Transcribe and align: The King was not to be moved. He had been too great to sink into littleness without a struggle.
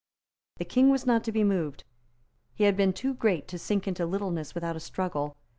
The 0.57 0.65
King 0.65 0.89
was 0.89 1.05
not 1.05 1.23
to 1.25 1.31
be 1.31 1.43
moved. 1.43 1.83
He 2.55 2.63
had 2.63 2.75
been 2.75 2.91
too 2.91 3.13
great 3.13 3.47
to 3.49 3.59
sink 3.59 3.87
into 3.87 4.07
littleness 4.07 4.55
without 4.55 4.75
a 4.75 4.79
struggle. 4.79 5.37